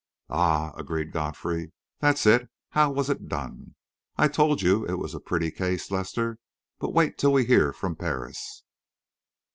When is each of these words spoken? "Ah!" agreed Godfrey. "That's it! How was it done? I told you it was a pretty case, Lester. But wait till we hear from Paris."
"Ah!" 0.31 0.73
agreed 0.75 1.11
Godfrey. 1.11 1.73
"That's 1.99 2.25
it! 2.25 2.49
How 2.71 2.89
was 2.89 3.07
it 3.07 3.29
done? 3.29 3.75
I 4.17 4.29
told 4.29 4.63
you 4.63 4.83
it 4.83 4.95
was 4.97 5.13
a 5.13 5.19
pretty 5.19 5.51
case, 5.51 5.91
Lester. 5.91 6.39
But 6.79 6.95
wait 6.95 7.19
till 7.19 7.33
we 7.33 7.45
hear 7.45 7.71
from 7.71 7.95
Paris." 7.95 8.63